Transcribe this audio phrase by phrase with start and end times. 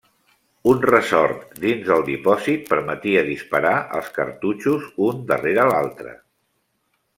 [0.69, 6.19] Un ressort dins del dipòsit permetia disparar els cartutxos un darrere l'altre.